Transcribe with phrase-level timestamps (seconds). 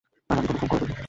[0.29, 0.95] আর আমি কোন ফোন-কলও করিনি।